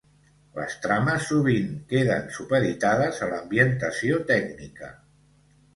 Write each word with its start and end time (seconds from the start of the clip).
Les 0.59 0.77
trames 0.85 1.27
sovint 1.33 1.69
queden 1.91 2.27
supeditades 2.39 3.21
a 3.27 3.29
l'ambientació 3.35 4.23
tècnica. 4.35 4.93